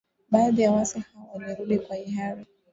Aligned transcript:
Baadhi 0.29 0.61
ya 0.61 0.71
waasi 0.71 0.99
hao 0.99 1.29
walirudi 1.33 1.79
kwa 1.79 1.95
hiari 1.95 2.45